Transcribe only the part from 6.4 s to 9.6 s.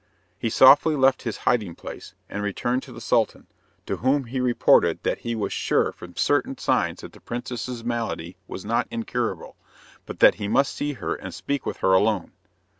signs that the princess's malady was not incurable,